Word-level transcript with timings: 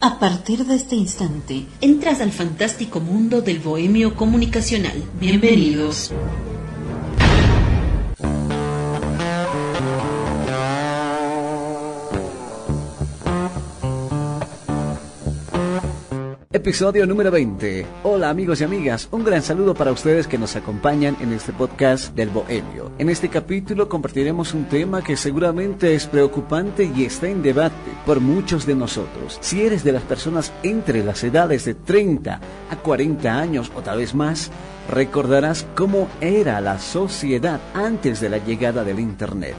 A 0.00 0.18
partir 0.18 0.66
de 0.66 0.74
este 0.74 0.96
instante, 0.96 1.64
entras 1.80 2.20
al 2.20 2.30
fantástico 2.30 3.00
mundo 3.00 3.40
del 3.40 3.58
bohemio 3.58 4.14
comunicacional. 4.16 5.02
Bienvenidos. 5.18 6.12
Episodio 16.68 17.06
número 17.06 17.30
20. 17.30 17.86
Hola 18.02 18.28
amigos 18.28 18.60
y 18.60 18.64
amigas, 18.64 19.08
un 19.10 19.24
gran 19.24 19.40
saludo 19.40 19.72
para 19.72 19.90
ustedes 19.90 20.26
que 20.26 20.36
nos 20.36 20.54
acompañan 20.54 21.16
en 21.18 21.32
este 21.32 21.50
podcast 21.54 22.14
del 22.14 22.28
Bohemio. 22.28 22.92
En 22.98 23.08
este 23.08 23.30
capítulo 23.30 23.88
compartiremos 23.88 24.52
un 24.52 24.66
tema 24.66 25.02
que 25.02 25.16
seguramente 25.16 25.94
es 25.94 26.06
preocupante 26.06 26.92
y 26.94 27.06
está 27.06 27.26
en 27.26 27.40
debate 27.40 27.74
por 28.04 28.20
muchos 28.20 28.66
de 28.66 28.74
nosotros. 28.74 29.38
Si 29.40 29.62
eres 29.62 29.82
de 29.82 29.92
las 29.92 30.02
personas 30.02 30.52
entre 30.62 31.02
las 31.02 31.24
edades 31.24 31.64
de 31.64 31.72
30 31.72 32.38
a 32.68 32.76
40 32.76 33.34
años 33.34 33.72
o 33.74 33.80
tal 33.80 33.96
vez 33.96 34.14
más, 34.14 34.50
recordarás 34.90 35.66
cómo 35.74 36.06
era 36.20 36.60
la 36.60 36.78
sociedad 36.78 37.60
antes 37.72 38.20
de 38.20 38.28
la 38.28 38.44
llegada 38.44 38.84
del 38.84 39.00
Internet. 39.00 39.54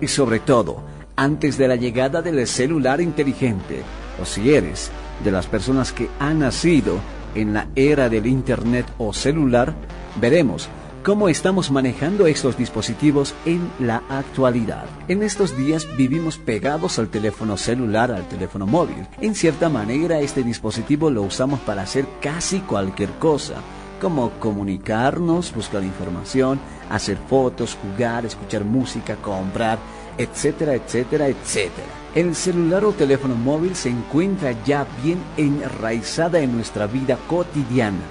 Y 0.00 0.08
sobre 0.08 0.40
todo, 0.40 0.82
antes 1.14 1.58
de 1.58 1.68
la 1.68 1.76
llegada 1.76 2.22
del 2.22 2.46
celular 2.46 3.02
inteligente. 3.02 3.82
O 4.22 4.24
si 4.24 4.54
eres 4.54 4.90
de 5.22 5.30
las 5.30 5.46
personas 5.46 5.92
que 5.92 6.08
han 6.18 6.40
nacido 6.40 6.98
en 7.34 7.54
la 7.54 7.68
era 7.76 8.08
del 8.08 8.26
Internet 8.26 8.86
o 8.98 9.12
celular, 9.12 9.74
veremos 10.20 10.68
cómo 11.04 11.28
estamos 11.28 11.70
manejando 11.70 12.26
estos 12.26 12.56
dispositivos 12.56 13.34
en 13.44 13.70
la 13.78 14.02
actualidad. 14.08 14.86
En 15.06 15.22
estos 15.22 15.56
días 15.56 15.86
vivimos 15.98 16.38
pegados 16.38 16.98
al 16.98 17.08
teléfono 17.08 17.58
celular, 17.58 18.10
al 18.10 18.26
teléfono 18.26 18.66
móvil. 18.66 19.06
En 19.20 19.34
cierta 19.34 19.68
manera 19.68 20.20
este 20.20 20.42
dispositivo 20.42 21.10
lo 21.10 21.22
usamos 21.22 21.60
para 21.60 21.82
hacer 21.82 22.06
casi 22.22 22.60
cualquier 22.60 23.10
cosa, 23.18 23.56
como 24.00 24.30
comunicarnos, 24.40 25.54
buscar 25.54 25.82
información, 25.82 26.58
hacer 26.90 27.18
fotos, 27.28 27.76
jugar, 27.80 28.24
escuchar 28.24 28.64
música, 28.64 29.16
comprar, 29.16 29.78
etcétera, 30.16 30.74
etcétera, 30.74 31.28
etcétera. 31.28 32.03
El 32.14 32.36
celular 32.36 32.84
o 32.84 32.92
teléfono 32.92 33.34
móvil 33.34 33.74
se 33.74 33.88
encuentra 33.88 34.52
ya 34.64 34.86
bien 35.02 35.18
enraizada 35.36 36.38
en 36.38 36.54
nuestra 36.54 36.86
vida 36.86 37.18
cotidiana. 37.26 38.04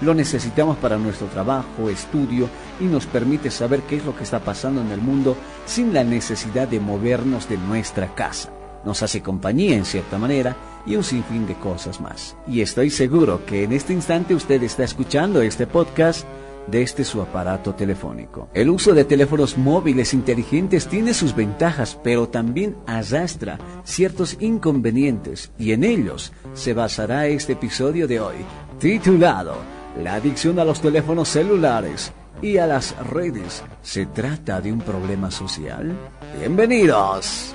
Lo 0.00 0.14
necesitamos 0.14 0.78
para 0.78 0.96
nuestro 0.96 1.26
trabajo, 1.26 1.90
estudio 1.90 2.48
y 2.80 2.84
nos 2.84 3.04
permite 3.04 3.50
saber 3.50 3.82
qué 3.82 3.96
es 3.96 4.06
lo 4.06 4.16
que 4.16 4.24
está 4.24 4.40
pasando 4.40 4.80
en 4.80 4.90
el 4.90 5.02
mundo 5.02 5.36
sin 5.66 5.92
la 5.92 6.02
necesidad 6.02 6.66
de 6.66 6.80
movernos 6.80 7.46
de 7.46 7.58
nuestra 7.58 8.14
casa. 8.14 8.50
Nos 8.86 9.02
hace 9.02 9.20
compañía 9.20 9.76
en 9.76 9.84
cierta 9.84 10.16
manera 10.16 10.56
y 10.86 10.96
un 10.96 11.04
sinfín 11.04 11.46
de 11.46 11.54
cosas 11.54 12.00
más. 12.00 12.34
Y 12.48 12.62
estoy 12.62 12.88
seguro 12.88 13.44
que 13.44 13.64
en 13.64 13.72
este 13.72 13.92
instante 13.92 14.34
usted 14.34 14.62
está 14.62 14.82
escuchando 14.82 15.42
este 15.42 15.66
podcast 15.66 16.26
desde 16.66 17.04
su 17.04 17.20
aparato 17.20 17.74
telefónico. 17.74 18.48
El 18.54 18.70
uso 18.70 18.94
de 18.94 19.04
teléfonos 19.04 19.58
móviles 19.58 20.14
inteligentes 20.14 20.86
tiene 20.86 21.14
sus 21.14 21.34
ventajas, 21.34 21.98
pero 22.02 22.28
también 22.28 22.76
arrastra 22.86 23.58
ciertos 23.84 24.36
inconvenientes 24.40 25.52
y 25.58 25.72
en 25.72 25.84
ellos 25.84 26.32
se 26.54 26.74
basará 26.74 27.26
este 27.26 27.54
episodio 27.54 28.06
de 28.06 28.20
hoy, 28.20 28.36
titulado 28.78 29.56
La 30.02 30.14
adicción 30.14 30.58
a 30.58 30.64
los 30.64 30.80
teléfonos 30.80 31.28
celulares 31.28 32.12
y 32.40 32.58
a 32.58 32.66
las 32.66 32.96
redes. 33.06 33.62
¿Se 33.82 34.06
trata 34.06 34.60
de 34.60 34.72
un 34.72 34.80
problema 34.80 35.30
social? 35.30 35.96
Bienvenidos. 36.38 37.52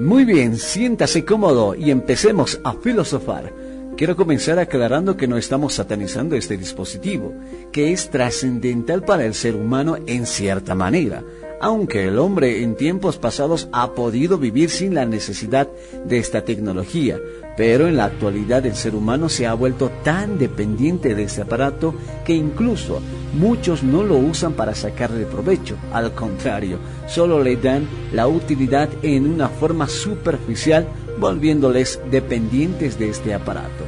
Muy 0.00 0.24
bien, 0.24 0.56
siéntase 0.56 1.24
cómodo 1.24 1.74
y 1.74 1.90
empecemos 1.90 2.60
a 2.62 2.74
filosofar. 2.74 3.63
Quiero 3.96 4.16
comenzar 4.16 4.58
aclarando 4.58 5.16
que 5.16 5.28
no 5.28 5.36
estamos 5.36 5.74
satanizando 5.74 6.34
este 6.34 6.56
dispositivo, 6.56 7.32
que 7.70 7.92
es 7.92 8.10
trascendental 8.10 9.04
para 9.04 9.24
el 9.24 9.34
ser 9.34 9.54
humano 9.54 9.96
en 10.08 10.26
cierta 10.26 10.74
manera, 10.74 11.22
aunque 11.60 12.08
el 12.08 12.18
hombre 12.18 12.64
en 12.64 12.74
tiempos 12.74 13.18
pasados 13.18 13.68
ha 13.70 13.92
podido 13.92 14.36
vivir 14.36 14.70
sin 14.70 14.94
la 14.94 15.06
necesidad 15.06 15.68
de 16.04 16.18
esta 16.18 16.44
tecnología, 16.44 17.20
pero 17.56 17.86
en 17.86 17.96
la 17.96 18.06
actualidad 18.06 18.66
el 18.66 18.74
ser 18.74 18.96
humano 18.96 19.28
se 19.28 19.46
ha 19.46 19.54
vuelto 19.54 19.92
tan 20.02 20.38
dependiente 20.38 21.14
de 21.14 21.22
este 21.22 21.42
aparato 21.42 21.94
que 22.24 22.34
incluso 22.34 23.00
muchos 23.32 23.84
no 23.84 24.02
lo 24.02 24.16
usan 24.16 24.54
para 24.54 24.74
sacarle 24.74 25.24
provecho, 25.24 25.76
al 25.92 26.12
contrario, 26.14 26.78
solo 27.06 27.40
le 27.40 27.56
dan 27.56 27.86
la 28.12 28.26
utilidad 28.26 28.88
en 29.02 29.28
una 29.28 29.48
forma 29.48 29.86
superficial 29.88 30.88
volviéndoles 31.18 32.00
dependientes 32.10 32.98
de 32.98 33.10
este 33.10 33.34
aparato. 33.34 33.84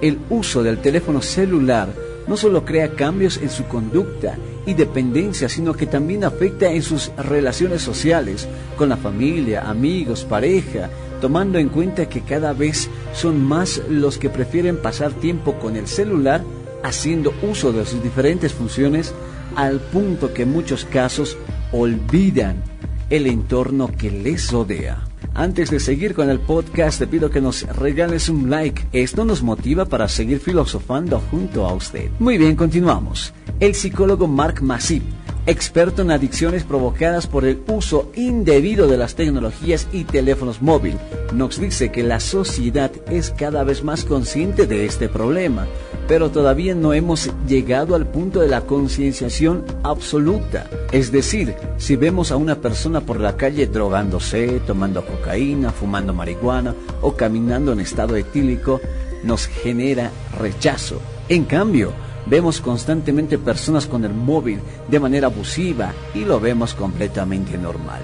El 0.00 0.18
uso 0.30 0.62
del 0.62 0.78
teléfono 0.78 1.22
celular 1.22 1.88
no 2.26 2.36
solo 2.36 2.64
crea 2.64 2.90
cambios 2.90 3.38
en 3.38 3.50
su 3.50 3.64
conducta 3.64 4.36
y 4.66 4.74
dependencia, 4.74 5.48
sino 5.48 5.72
que 5.72 5.86
también 5.86 6.24
afecta 6.24 6.70
en 6.70 6.82
sus 6.82 7.10
relaciones 7.16 7.82
sociales, 7.82 8.46
con 8.76 8.90
la 8.90 8.98
familia, 8.98 9.68
amigos, 9.68 10.24
pareja, 10.24 10.90
tomando 11.20 11.58
en 11.58 11.70
cuenta 11.70 12.08
que 12.08 12.20
cada 12.20 12.52
vez 12.52 12.88
son 13.14 13.42
más 13.42 13.80
los 13.88 14.18
que 14.18 14.28
prefieren 14.28 14.76
pasar 14.76 15.12
tiempo 15.12 15.54
con 15.54 15.76
el 15.76 15.88
celular 15.88 16.42
haciendo 16.82 17.32
uso 17.42 17.72
de 17.72 17.84
sus 17.86 18.02
diferentes 18.02 18.52
funciones 18.52 19.14
al 19.56 19.80
punto 19.80 20.32
que 20.32 20.42
en 20.42 20.52
muchos 20.52 20.84
casos 20.84 21.36
olvidan 21.72 22.62
el 23.10 23.26
entorno 23.26 23.90
que 23.96 24.10
les 24.10 24.52
rodea. 24.52 25.07
Antes 25.38 25.70
de 25.70 25.78
seguir 25.78 26.16
con 26.16 26.30
el 26.30 26.40
podcast, 26.40 26.98
te 26.98 27.06
pido 27.06 27.30
que 27.30 27.40
nos 27.40 27.62
regales 27.76 28.28
un 28.28 28.50
like. 28.50 28.88
Esto 28.92 29.24
nos 29.24 29.40
motiva 29.40 29.84
para 29.84 30.08
seguir 30.08 30.40
filosofando 30.40 31.22
junto 31.30 31.64
a 31.64 31.72
usted. 31.74 32.10
Muy 32.18 32.38
bien, 32.38 32.56
continuamos. 32.56 33.32
El 33.60 33.76
psicólogo 33.76 34.26
Mark 34.26 34.60
Masip 34.62 35.04
experto 35.48 36.02
en 36.02 36.10
adicciones 36.10 36.62
provocadas 36.62 37.26
por 37.26 37.46
el 37.46 37.62
uso 37.68 38.12
indebido 38.14 38.86
de 38.86 38.98
las 38.98 39.14
tecnologías 39.14 39.88
y 39.92 40.04
teléfonos 40.04 40.60
móviles, 40.60 41.00
nos 41.32 41.58
dice 41.58 41.90
que 41.90 42.02
la 42.02 42.20
sociedad 42.20 42.90
es 43.10 43.30
cada 43.30 43.64
vez 43.64 43.82
más 43.82 44.04
consciente 44.04 44.66
de 44.66 44.84
este 44.84 45.08
problema, 45.08 45.66
pero 46.08 46.30
todavía 46.30 46.74
no 46.74 46.94
hemos 46.94 47.30
llegado 47.46 47.94
al 47.94 48.06
punto 48.06 48.40
de 48.40 48.48
la 48.48 48.62
concienciación 48.62 49.64
absoluta. 49.82 50.68
Es 50.90 51.12
decir, 51.12 51.54
si 51.76 51.96
vemos 51.96 52.32
a 52.32 52.36
una 52.36 52.56
persona 52.56 53.02
por 53.02 53.20
la 53.20 53.36
calle 53.36 53.66
drogándose, 53.66 54.60
tomando 54.66 55.04
cocaína, 55.04 55.70
fumando 55.70 56.14
marihuana 56.14 56.74
o 57.02 57.14
caminando 57.14 57.72
en 57.72 57.80
estado 57.80 58.16
etílico, 58.16 58.80
nos 59.22 59.46
genera 59.46 60.10
rechazo. 60.40 61.00
En 61.28 61.44
cambio, 61.44 61.92
Vemos 62.30 62.60
constantemente 62.60 63.38
personas 63.38 63.86
con 63.86 64.04
el 64.04 64.12
móvil 64.12 64.60
de 64.90 65.00
manera 65.00 65.28
abusiva 65.28 65.94
y 66.14 66.26
lo 66.26 66.38
vemos 66.38 66.74
completamente 66.74 67.56
normal. 67.56 68.02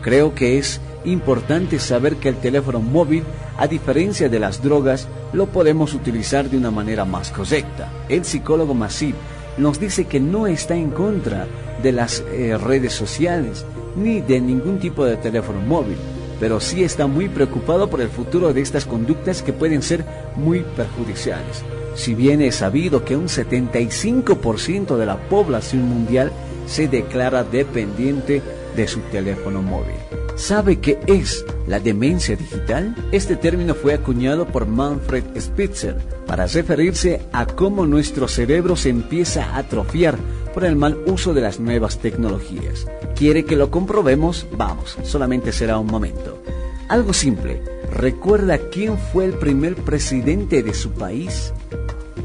Creo 0.00 0.34
que 0.34 0.56
es 0.56 0.80
importante 1.04 1.78
saber 1.78 2.16
que 2.16 2.28
el 2.28 2.36
teléfono 2.36 2.80
móvil, 2.80 3.24
a 3.56 3.66
diferencia 3.66 4.28
de 4.28 4.38
las 4.38 4.62
drogas, 4.62 5.08
lo 5.32 5.46
podemos 5.46 5.94
utilizar 5.94 6.48
de 6.48 6.56
una 6.56 6.70
manera 6.70 7.04
más 7.04 7.30
correcta. 7.30 7.90
El 8.08 8.24
psicólogo 8.24 8.74
Masip 8.74 9.16
nos 9.56 9.80
dice 9.80 10.06
que 10.06 10.20
no 10.20 10.46
está 10.46 10.74
en 10.74 10.90
contra 10.90 11.46
de 11.82 11.92
las 11.92 12.24
eh, 12.32 12.56
redes 12.58 12.92
sociales 12.92 13.64
ni 13.96 14.20
de 14.20 14.40
ningún 14.40 14.78
tipo 14.78 15.04
de 15.04 15.16
teléfono 15.16 15.60
móvil, 15.60 15.96
pero 16.38 16.60
sí 16.60 16.84
está 16.84 17.06
muy 17.06 17.28
preocupado 17.28 17.90
por 17.90 18.00
el 18.00 18.08
futuro 18.08 18.52
de 18.52 18.60
estas 18.60 18.84
conductas 18.84 19.42
que 19.42 19.52
pueden 19.52 19.82
ser 19.82 20.04
muy 20.36 20.60
perjudiciales 20.76 21.64
si 21.98 22.14
bien 22.14 22.40
es 22.40 22.54
sabido 22.54 23.04
que 23.04 23.16
un 23.16 23.26
75% 23.26 24.96
de 24.96 25.04
la 25.04 25.16
población 25.16 25.82
mundial 25.82 26.30
se 26.66 26.86
declara 26.86 27.42
dependiente 27.42 28.40
de 28.76 28.86
su 28.86 29.00
teléfono 29.10 29.62
móvil. 29.62 29.96
¿Sabe 30.38 30.78
qué 30.78 31.00
es 31.08 31.44
la 31.66 31.80
demencia 31.80 32.36
digital? 32.36 32.94
Este 33.10 33.34
término 33.34 33.74
fue 33.74 33.92
acuñado 33.92 34.46
por 34.46 34.66
Manfred 34.66 35.24
Spitzer 35.36 35.96
para 36.28 36.46
referirse 36.46 37.22
a 37.32 37.44
cómo 37.44 37.86
nuestro 37.86 38.28
cerebro 38.28 38.76
se 38.76 38.88
empieza 38.88 39.46
a 39.46 39.58
atrofiar 39.58 40.16
por 40.54 40.64
el 40.64 40.76
mal 40.76 40.96
uso 41.06 41.34
de 41.34 41.40
las 41.40 41.58
nuevas 41.58 41.98
tecnologías. 41.98 42.86
¿Quiere 43.16 43.44
que 43.44 43.56
lo 43.56 43.72
comprobemos? 43.72 44.46
Vamos, 44.52 44.96
solamente 45.02 45.50
será 45.50 45.76
un 45.76 45.88
momento. 45.88 46.40
Algo 46.88 47.12
simple. 47.12 47.60
¿Recuerda 47.92 48.58
quién 48.58 48.96
fue 48.96 49.24
el 49.24 49.32
primer 49.32 49.74
presidente 49.74 50.62
de 50.62 50.72
su 50.72 50.92
país? 50.92 51.52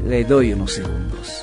Le 0.06 0.22
doy 0.24 0.52
unos 0.52 0.72
segundos. 0.72 1.42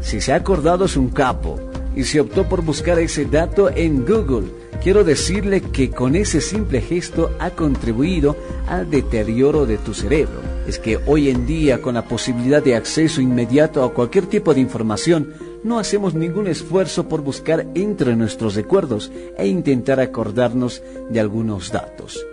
Si 0.00 0.22
se 0.22 0.32
ha 0.32 0.36
acordado 0.36 0.86
es 0.86 0.96
un 0.96 1.10
capo 1.10 1.73
y 1.96 2.04
se 2.04 2.20
optó 2.20 2.48
por 2.48 2.62
buscar 2.62 2.98
ese 2.98 3.24
dato 3.24 3.70
en 3.70 4.04
Google. 4.04 4.48
Quiero 4.82 5.04
decirle 5.04 5.60
que 5.60 5.90
con 5.90 6.14
ese 6.14 6.40
simple 6.40 6.80
gesto 6.80 7.30
ha 7.38 7.50
contribuido 7.50 8.36
al 8.66 8.90
deterioro 8.90 9.66
de 9.66 9.78
tu 9.78 9.94
cerebro. 9.94 10.40
Es 10.66 10.78
que 10.78 10.98
hoy 11.06 11.30
en 11.30 11.46
día 11.46 11.80
con 11.80 11.94
la 11.94 12.06
posibilidad 12.06 12.62
de 12.62 12.76
acceso 12.76 13.20
inmediato 13.20 13.84
a 13.84 13.94
cualquier 13.94 14.26
tipo 14.26 14.52
de 14.52 14.60
información, 14.60 15.32
no 15.62 15.78
hacemos 15.78 16.14
ningún 16.14 16.46
esfuerzo 16.46 17.08
por 17.08 17.22
buscar 17.22 17.66
entre 17.74 18.16
nuestros 18.16 18.54
recuerdos 18.54 19.10
e 19.38 19.46
intentar 19.46 20.00
acordarnos 20.00 20.82
de 21.08 21.20
algunos 21.20 21.72
datos. 21.72 22.24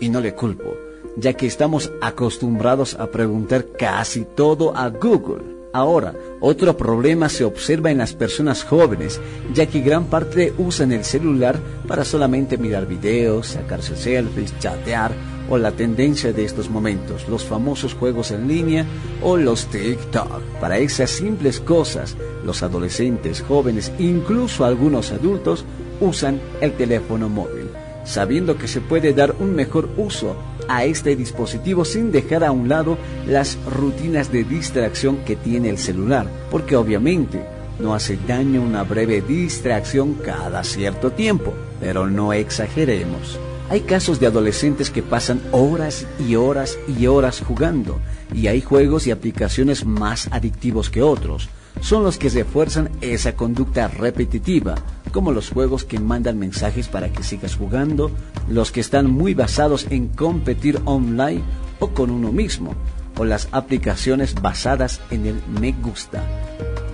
Y 0.00 0.08
no 0.08 0.20
le 0.20 0.34
culpo, 0.34 0.74
ya 1.16 1.34
que 1.34 1.46
estamos 1.46 1.92
acostumbrados 2.00 2.94
a 2.94 3.10
preguntar 3.10 3.66
casi 3.78 4.24
todo 4.24 4.74
a 4.76 4.88
Google. 4.88 5.57
Ahora, 5.72 6.14
otro 6.40 6.76
problema 6.76 7.28
se 7.28 7.44
observa 7.44 7.90
en 7.90 7.98
las 7.98 8.14
personas 8.14 8.64
jóvenes, 8.64 9.20
ya 9.52 9.66
que 9.66 9.80
gran 9.80 10.06
parte 10.06 10.54
usan 10.56 10.92
el 10.92 11.04
celular 11.04 11.58
para 11.86 12.04
solamente 12.04 12.56
mirar 12.56 12.86
videos, 12.86 13.48
sacarse 13.48 13.94
selfies, 13.96 14.58
chatear 14.58 15.12
o 15.50 15.58
la 15.58 15.72
tendencia 15.72 16.32
de 16.32 16.44
estos 16.44 16.70
momentos, 16.70 17.28
los 17.28 17.44
famosos 17.44 17.94
juegos 17.94 18.30
en 18.30 18.48
línea 18.48 18.86
o 19.22 19.36
los 19.36 19.66
TikTok. 19.66 20.42
Para 20.60 20.78
esas 20.78 21.10
simples 21.10 21.60
cosas, 21.60 22.16
los 22.44 22.62
adolescentes, 22.62 23.42
jóvenes, 23.42 23.92
incluso 23.98 24.64
algunos 24.64 25.12
adultos, 25.12 25.64
usan 26.00 26.40
el 26.60 26.72
teléfono 26.72 27.28
móvil, 27.28 27.68
sabiendo 28.04 28.56
que 28.56 28.68
se 28.68 28.80
puede 28.80 29.12
dar 29.12 29.34
un 29.38 29.54
mejor 29.54 29.88
uso 29.96 30.36
a 30.68 30.84
este 30.84 31.16
dispositivo 31.16 31.84
sin 31.84 32.12
dejar 32.12 32.44
a 32.44 32.52
un 32.52 32.68
lado 32.68 32.98
las 33.26 33.58
rutinas 33.66 34.30
de 34.30 34.44
distracción 34.44 35.18
que 35.24 35.36
tiene 35.36 35.70
el 35.70 35.78
celular, 35.78 36.26
porque 36.50 36.76
obviamente 36.76 37.42
no 37.78 37.94
hace 37.94 38.18
daño 38.26 38.62
una 38.62 38.84
breve 38.84 39.20
distracción 39.20 40.14
cada 40.14 40.64
cierto 40.64 41.10
tiempo, 41.10 41.54
pero 41.80 42.06
no 42.06 42.32
exageremos. 42.32 43.38
Hay 43.70 43.80
casos 43.82 44.18
de 44.18 44.26
adolescentes 44.26 44.90
que 44.90 45.02
pasan 45.02 45.42
horas 45.52 46.06
y 46.26 46.36
horas 46.36 46.78
y 46.88 47.06
horas 47.06 47.42
jugando, 47.46 48.00
y 48.32 48.46
hay 48.46 48.62
juegos 48.62 49.06
y 49.06 49.10
aplicaciones 49.10 49.84
más 49.84 50.28
adictivos 50.32 50.88
que 50.90 51.02
otros. 51.02 51.48
Son 51.80 52.02
los 52.04 52.18
que 52.18 52.28
refuerzan 52.28 52.90
esa 53.00 53.34
conducta 53.34 53.88
repetitiva, 53.88 54.74
como 55.12 55.32
los 55.32 55.50
juegos 55.50 55.84
que 55.84 55.98
mandan 55.98 56.38
mensajes 56.38 56.88
para 56.88 57.10
que 57.10 57.22
sigas 57.22 57.56
jugando, 57.56 58.10
los 58.48 58.72
que 58.72 58.80
están 58.80 59.10
muy 59.10 59.34
basados 59.34 59.86
en 59.90 60.08
competir 60.08 60.80
online 60.84 61.42
o 61.78 61.88
con 61.88 62.10
uno 62.10 62.32
mismo, 62.32 62.74
o 63.16 63.24
las 63.24 63.48
aplicaciones 63.52 64.34
basadas 64.34 65.00
en 65.10 65.26
el 65.26 65.42
me 65.60 65.72
gusta. 65.72 66.22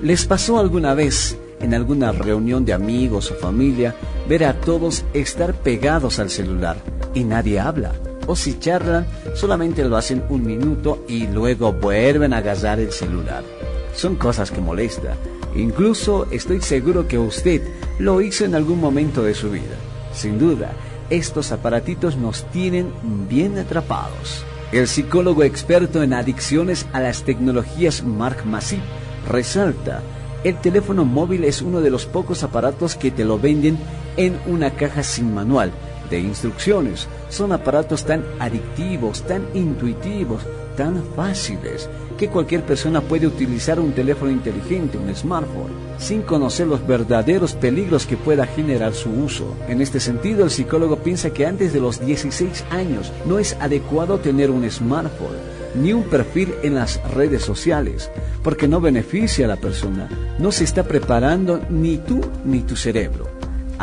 ¿Les 0.02 0.26
pasó 0.26 0.58
alguna 0.58 0.94
vez 0.94 1.38
en 1.60 1.74
alguna 1.74 2.12
reunión 2.12 2.64
de 2.64 2.74
amigos 2.74 3.30
o 3.30 3.34
familia 3.34 3.94
ver 4.28 4.44
a 4.44 4.60
todos 4.60 5.04
estar 5.14 5.54
pegados 5.54 6.18
al 6.18 6.30
celular 6.30 6.76
y 7.14 7.24
nadie 7.24 7.58
habla? 7.58 7.92
O 8.26 8.36
si 8.36 8.58
charlan, 8.58 9.06
solamente 9.34 9.84
lo 9.84 9.96
hacen 9.96 10.24
un 10.28 10.44
minuto 10.44 11.04
y 11.08 11.26
luego 11.26 11.72
vuelven 11.72 12.32
a 12.32 12.38
agarrar 12.38 12.80
el 12.80 12.92
celular. 12.92 13.44
Son 13.94 14.16
cosas 14.16 14.50
que 14.50 14.60
molestan 14.60 15.16
Incluso 15.54 16.26
estoy 16.32 16.60
seguro 16.60 17.06
que 17.06 17.18
usted 17.18 17.62
lo 17.98 18.20
hizo 18.20 18.44
en 18.44 18.54
algún 18.54 18.80
momento 18.80 19.22
de 19.22 19.34
su 19.34 19.50
vida. 19.50 19.76
Sin 20.12 20.38
duda, 20.38 20.72
estos 21.10 21.52
aparatitos 21.52 22.16
nos 22.16 22.44
tienen 22.50 22.92
bien 23.28 23.58
atrapados. 23.58 24.44
El 24.72 24.88
psicólogo 24.88 25.44
experto 25.44 26.02
en 26.02 26.12
adicciones 26.12 26.86
a 26.92 27.00
las 27.00 27.22
tecnologías 27.22 28.02
Mark 28.02 28.44
Masip 28.44 28.80
resalta, 29.28 30.02
el 30.42 30.60
teléfono 30.60 31.04
móvil 31.04 31.44
es 31.44 31.62
uno 31.62 31.80
de 31.80 31.90
los 31.90 32.06
pocos 32.06 32.42
aparatos 32.42 32.96
que 32.96 33.12
te 33.12 33.24
lo 33.24 33.38
venden 33.38 33.78
en 34.16 34.36
una 34.46 34.72
caja 34.72 35.04
sin 35.04 35.32
manual 35.32 35.70
de 36.10 36.20
instrucciones. 36.20 37.08
Son 37.28 37.52
aparatos 37.52 38.04
tan 38.04 38.24
adictivos, 38.38 39.22
tan 39.22 39.44
intuitivos, 39.54 40.42
tan 40.76 41.02
fáciles 41.16 41.88
que 42.18 42.28
cualquier 42.28 42.62
persona 42.62 43.00
puede 43.00 43.26
utilizar 43.26 43.80
un 43.80 43.92
teléfono 43.92 44.30
inteligente, 44.30 44.98
un 44.98 45.14
smartphone, 45.14 45.72
sin 45.98 46.22
conocer 46.22 46.66
los 46.66 46.86
verdaderos 46.86 47.54
peligros 47.54 48.06
que 48.06 48.16
pueda 48.16 48.46
generar 48.46 48.94
su 48.94 49.10
uso. 49.10 49.54
En 49.68 49.80
este 49.80 50.00
sentido, 50.00 50.44
el 50.44 50.50
psicólogo 50.50 50.96
piensa 50.98 51.30
que 51.30 51.46
antes 51.46 51.72
de 51.72 51.80
los 51.80 52.04
16 52.04 52.64
años 52.70 53.12
no 53.26 53.38
es 53.38 53.54
adecuado 53.60 54.18
tener 54.18 54.50
un 54.50 54.68
smartphone 54.70 55.54
ni 55.74 55.92
un 55.92 56.04
perfil 56.04 56.54
en 56.62 56.76
las 56.76 57.02
redes 57.10 57.42
sociales, 57.42 58.08
porque 58.44 58.68
no 58.68 58.80
beneficia 58.80 59.46
a 59.46 59.48
la 59.48 59.56
persona, 59.56 60.08
no 60.38 60.52
se 60.52 60.62
está 60.62 60.84
preparando 60.84 61.60
ni 61.68 61.98
tú 61.98 62.20
ni 62.44 62.60
tu 62.60 62.76
cerebro 62.76 63.33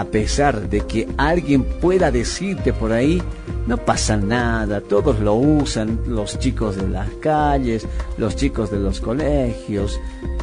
a 0.02 0.06
pesar 0.06 0.68
de 0.68 0.82
que 0.82 1.08
alguien 1.16 1.64
pueda 1.64 2.10
decirte 2.10 2.74
por 2.74 2.92
ahí, 2.92 3.22
no 3.68 3.78
pasa 3.78 4.18
nada, 4.18 4.82
todos 4.82 5.20
lo 5.20 5.36
usan, 5.36 6.00
los 6.08 6.40
chicos 6.40 6.76
de 6.76 6.90
las 6.90 7.08
calles, 7.22 7.86
los 8.18 8.36
chicos 8.36 8.72
de 8.72 8.80
los 8.80 9.00
colegios. 9.00 10.00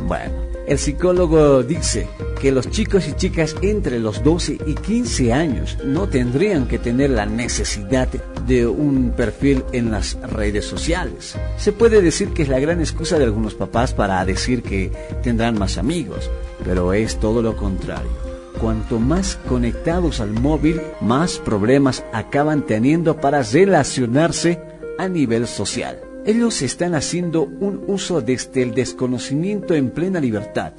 Bueno, 0.06 0.32
el 0.68 0.78
psicólogo 0.78 1.64
dice 1.64 2.06
que 2.40 2.52
los 2.52 2.70
chicos 2.70 3.08
y 3.08 3.14
chicas 3.14 3.56
entre 3.60 3.98
los 3.98 4.22
12 4.22 4.58
y 4.64 4.74
15 4.74 5.32
años 5.32 5.76
no 5.84 6.08
tendrían 6.08 6.68
que 6.68 6.78
tener 6.78 7.10
la 7.10 7.26
necesidad 7.26 8.06
de 8.46 8.64
un 8.64 9.10
perfil 9.10 9.64
en 9.72 9.90
las 9.90 10.16
redes 10.22 10.66
sociales. 10.66 11.34
Se 11.56 11.72
puede 11.72 12.00
decir 12.00 12.28
que 12.28 12.42
es 12.42 12.48
la 12.48 12.60
gran 12.60 12.78
excusa 12.78 13.18
de 13.18 13.24
algunos 13.24 13.54
papás 13.54 13.92
para 13.92 14.24
decir 14.24 14.62
que 14.62 14.92
tendrán 15.24 15.58
más 15.58 15.78
amigos, 15.78 16.30
pero 16.64 16.92
es 16.92 17.18
todo 17.18 17.42
lo 17.42 17.56
contrario 17.56 18.27
cuanto 18.58 18.98
más 18.98 19.38
conectados 19.48 20.20
al 20.20 20.32
móvil, 20.32 20.80
más 21.00 21.38
problemas 21.38 22.04
acaban 22.12 22.66
teniendo 22.66 23.16
para 23.16 23.42
relacionarse 23.42 24.60
a 24.98 25.08
nivel 25.08 25.46
social. 25.46 26.00
Ellos 26.26 26.60
están 26.62 26.94
haciendo 26.94 27.42
un 27.42 27.84
uso 27.86 28.20
desde 28.20 28.62
el 28.62 28.74
desconocimiento 28.74 29.74
en 29.74 29.90
plena 29.90 30.20
libertad. 30.20 30.72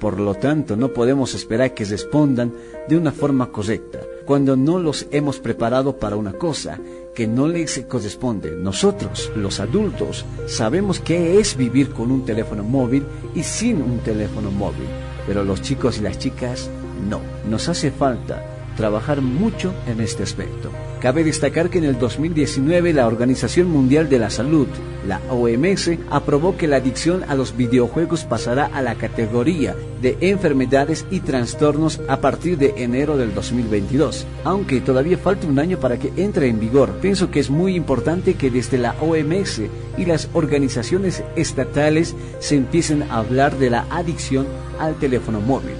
Por 0.00 0.18
lo 0.18 0.34
tanto, 0.34 0.76
no 0.76 0.92
podemos 0.92 1.34
esperar 1.34 1.74
que 1.74 1.84
respondan 1.84 2.52
de 2.88 2.96
una 2.96 3.12
forma 3.12 3.50
correcta 3.50 4.00
cuando 4.24 4.56
no 4.56 4.78
los 4.78 5.06
hemos 5.10 5.38
preparado 5.38 5.98
para 5.98 6.16
una 6.16 6.32
cosa 6.32 6.78
que 7.14 7.26
no 7.26 7.48
les 7.48 7.84
corresponde. 7.88 8.50
Nosotros, 8.50 9.30
los 9.36 9.60
adultos, 9.60 10.24
sabemos 10.46 11.00
qué 11.00 11.38
es 11.38 11.56
vivir 11.56 11.90
con 11.90 12.10
un 12.10 12.24
teléfono 12.24 12.64
móvil 12.64 13.04
y 13.34 13.42
sin 13.42 13.82
un 13.82 13.98
teléfono 13.98 14.50
móvil, 14.50 14.88
pero 15.26 15.44
los 15.44 15.62
chicos 15.62 15.98
y 15.98 16.02
las 16.02 16.18
chicas 16.18 16.70
no, 17.08 17.20
nos 17.48 17.68
hace 17.68 17.90
falta 17.90 18.42
trabajar 18.76 19.20
mucho 19.20 19.72
en 19.86 20.00
este 20.00 20.22
aspecto. 20.22 20.70
Cabe 21.00 21.22
destacar 21.22 21.68
que 21.68 21.78
en 21.78 21.84
el 21.84 21.98
2019 21.98 22.94
la 22.94 23.06
Organización 23.06 23.68
Mundial 23.68 24.08
de 24.08 24.18
la 24.18 24.30
Salud, 24.30 24.66
la 25.06 25.20
OMS, 25.30 25.90
aprobó 26.10 26.56
que 26.56 26.66
la 26.66 26.76
adicción 26.76 27.24
a 27.28 27.34
los 27.34 27.56
videojuegos 27.56 28.24
pasará 28.24 28.70
a 28.72 28.80
la 28.80 28.94
categoría 28.94 29.76
de 30.00 30.16
enfermedades 30.22 31.04
y 31.10 31.20
trastornos 31.20 32.00
a 32.08 32.20
partir 32.20 32.56
de 32.56 32.72
enero 32.78 33.18
del 33.18 33.34
2022. 33.34 34.26
Aunque 34.44 34.80
todavía 34.80 35.18
falta 35.18 35.46
un 35.46 35.58
año 35.58 35.78
para 35.78 35.98
que 35.98 36.12
entre 36.16 36.48
en 36.48 36.58
vigor, 36.58 36.90
pienso 37.02 37.30
que 37.30 37.40
es 37.40 37.50
muy 37.50 37.74
importante 37.74 38.34
que 38.34 38.50
desde 38.50 38.78
la 38.78 38.94
OMS 39.02 39.60
y 39.98 40.06
las 40.06 40.30
organizaciones 40.32 41.22
estatales 41.36 42.16
se 42.38 42.56
empiecen 42.56 43.02
a 43.04 43.18
hablar 43.18 43.58
de 43.58 43.68
la 43.68 43.86
adicción 43.90 44.46
al 44.80 44.94
teléfono 44.94 45.40
móvil 45.40 45.74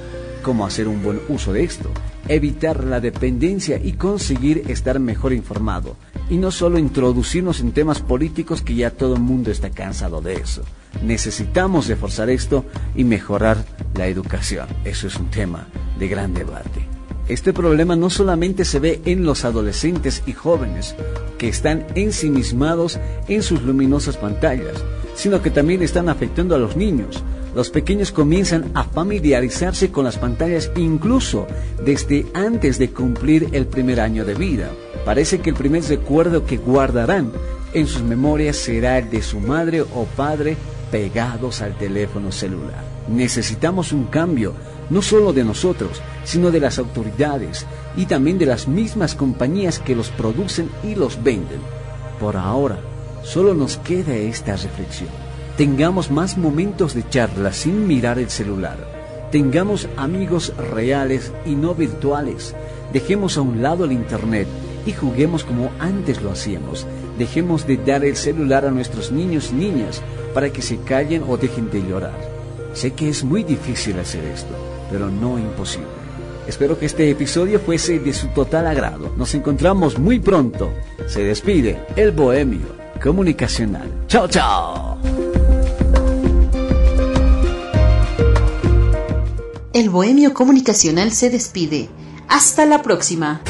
cómo 0.45 0.65
hacer 0.65 0.87
un 0.87 1.03
buen 1.03 1.21
uso 1.29 1.53
de 1.53 1.65
esto, 1.65 1.91
evitar 2.29 2.85
la 2.85 3.01
dependencia 3.01 3.81
y 3.83 3.95
conseguir 3.95 4.63
estar 4.69 5.01
mejor 5.01 5.33
informado. 5.33 5.97
Y 6.31 6.37
no 6.37 6.53
solo 6.53 6.79
introducirnos 6.79 7.61
en 7.61 7.73
temas 7.73 8.01
políticos 8.01 8.63
que 8.63 8.77
ya 8.77 8.91
todo 8.91 9.15
el 9.15 9.23
mundo 9.23 9.51
está 9.51 9.71
cansado 9.71 10.21
de 10.21 10.35
eso. 10.35 10.63
Necesitamos 11.03 11.89
reforzar 11.89 12.31
esto 12.31 12.65
y 12.95 13.03
mejorar 13.03 13.65
la 13.97 14.07
educación. 14.07 14.69
Eso 14.85 15.09
es 15.09 15.17
un 15.17 15.31
tema 15.31 15.67
de 15.99 16.09
gran 16.09 16.35
debate. 16.35 16.87
Este 17.27 17.55
problema 17.55 17.97
no 17.97 18.11
solamente 18.11 18.67
se 18.67 18.81
ve 18.81 19.01
en 19.07 19.25
los 19.25 19.47
adolescentes 19.47 20.23
y 20.27 20.33
jóvenes 20.33 20.95
que 21.39 21.49
están 21.49 21.87
ensimismados 21.95 23.01
en 23.29 23.43
sus 23.43 23.63
luminosas 23.63 24.19
pantallas, 24.19 24.85
sino 25.15 25.41
que 25.41 25.51
también 25.51 25.83
están 25.83 26.11
afectando 26.11 26.55
a 26.55 26.59
los 26.59 26.77
niños, 26.77 27.23
los 27.55 27.71
pequeños 27.71 28.11
comienzan 28.11 28.71
a 28.75 28.85
familiarizarse 28.85 29.91
con 29.91 30.05
las 30.05 30.19
pantallas 30.19 30.71
incluso 30.77 31.47
desde 31.85 32.27
antes 32.35 32.79
de 32.79 32.91
cumplir 32.91 33.49
el 33.53 33.67
primer 33.67 34.01
año 34.01 34.25
de 34.25 34.35
vida. 34.35 34.71
Parece 35.05 35.41
que 35.41 35.51
el 35.51 35.57
primer 35.57 35.85
recuerdo 35.85 36.45
que 36.45 36.57
guardarán 36.57 37.31
en 37.73 37.87
sus 37.87 38.03
memorias 38.03 38.57
será 38.57 38.99
el 38.99 39.11
de 39.11 39.23
su 39.23 39.41
madre 39.41 39.83
o 39.83 40.07
padre 40.17 40.57
pegados 40.91 41.61
al 41.61 41.77
teléfono 41.77 42.33
celular. 42.33 42.85
Necesitamos 43.09 43.93
un 43.93 44.05
cambio, 44.05 44.55
no 44.91 45.03
solo 45.03 45.33
de 45.33 45.45
nosotros, 45.45 46.01
sino 46.25 46.51
de 46.51 46.61
las 46.61 46.79
autoridades 46.79 47.67
y 47.97 48.07
también 48.07 48.39
de 48.39 48.47
las 48.47 48.67
mismas 48.69 49.15
compañías 49.15 49.79
que 49.79 49.97
los 49.97 50.09
producen 50.11 50.71
y 50.83 50.95
los 50.95 51.23
venden. 51.23 51.61
Por 52.19 52.37
ahora, 52.37 52.79
solo 53.23 53.55
nos 53.55 53.77
queda 53.79 54.15
esta 54.15 54.53
reflexión. 54.57 55.24
Tengamos 55.57 56.11
más 56.11 56.37
momentos 56.37 56.95
de 56.95 57.09
charla 57.09 57.53
sin 57.53 57.87
mirar 57.87 58.19
el 58.19 58.29
celular. 58.29 58.77
Tengamos 59.31 59.89
amigos 59.97 60.53
reales 60.57 61.33
y 61.47 61.55
no 61.55 61.77
virtuales. 61.77 62.57
Dejemos 62.93 63.37
a 63.37 63.43
un 63.43 63.63
lado 63.63 63.85
el 63.85 63.93
Internet 63.93 64.49
y 64.85 64.91
juguemos 64.91 65.45
como 65.45 65.71
antes 65.79 66.23
lo 66.23 66.33
hacíamos. 66.33 66.89
Dejemos 67.19 67.69
de 67.69 67.77
dar 67.77 68.05
el 68.05 68.17
celular 68.17 68.65
a 68.65 68.73
nuestros 68.73 69.13
niños 69.13 69.51
y 69.53 69.55
niñas 69.55 70.03
para 70.35 70.51
que 70.51 70.61
se 70.61 70.79
callen 70.79 71.23
o 71.29 71.37
dejen 71.37 71.71
de 71.71 71.83
llorar. 71.83 72.19
Sé 72.73 72.91
que 72.91 73.09
es 73.09 73.23
muy 73.23 73.45
difícil 73.45 73.97
hacer 74.01 74.25
esto, 74.25 74.55
pero 74.91 75.09
no 75.09 75.39
imposible. 75.39 75.87
Espero 76.49 76.77
que 76.77 76.87
este 76.87 77.09
episodio 77.09 77.61
fuese 77.61 78.01
de 78.01 78.13
su 78.13 78.27
total 78.29 78.67
agrado. 78.67 79.13
Nos 79.17 79.33
encontramos 79.37 80.01
muy 80.01 80.19
pronto. 80.19 80.73
Se 81.07 81.23
despide 81.23 81.81
el 81.95 82.11
Bohemio 82.11 82.67
Comunicacional. 83.01 83.89
Chao, 84.09 84.27
chao. 84.27 84.94
El 89.75 89.91
Bohemio 89.91 90.35
Comunicacional 90.35 91.11
se 91.11 91.31
despide. 91.31 91.89
Hasta 92.29 92.65
la 92.65 92.81
próxima. 92.81 93.43